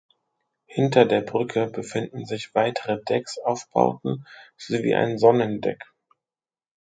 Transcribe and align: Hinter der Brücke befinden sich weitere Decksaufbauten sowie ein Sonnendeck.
Hinter 0.65 1.05
der 1.05 1.21
Brücke 1.21 1.67
befinden 1.67 2.25
sich 2.25 2.55
weitere 2.55 3.03
Decksaufbauten 3.03 4.25
sowie 4.57 4.95
ein 4.95 5.19
Sonnendeck. 5.19 5.93